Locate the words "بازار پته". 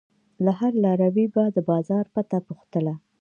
1.71-2.37